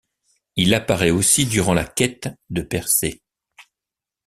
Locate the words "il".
0.55-0.73